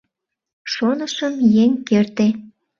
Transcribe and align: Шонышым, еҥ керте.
Шонышым, 0.73 1.33
еҥ 1.63 1.71
керте. 1.87 2.27